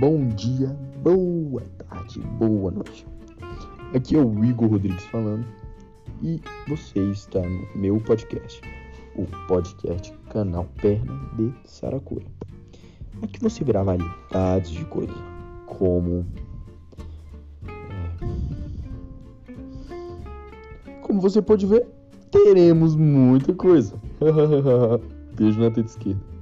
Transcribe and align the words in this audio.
bom 0.00 0.28
dia, 0.28 0.74
boa 1.02 1.60
tarde, 1.76 2.20
boa 2.38 2.70
noite. 2.70 3.06
Aqui 3.94 4.16
é 4.16 4.18
o 4.18 4.42
Igor 4.42 4.70
Rodrigues 4.70 5.04
falando 5.04 5.44
e 6.22 6.40
você 6.66 7.00
está 7.10 7.38
no 7.42 7.68
meu 7.74 8.00
podcast, 8.00 8.62
o 9.14 9.26
podcast 9.46 10.10
Canal 10.30 10.66
Perna 10.80 11.12
de 11.36 11.52
Saracura. 11.66 12.24
Aqui 13.22 13.38
você 13.40 13.62
verá 13.62 13.82
variedades 13.82 14.70
de 14.70 14.86
coisas, 14.86 15.14
como. 15.66 16.24
É, 17.68 18.14
como 21.02 21.20
você 21.20 21.42
pode 21.42 21.66
ver, 21.66 21.86
teremos 22.30 22.96
muita 22.96 23.52
coisa. 23.52 23.94
Beijo 25.36 25.60
na 25.60 25.70
teta 25.70 25.90
esquerda. 25.90 26.39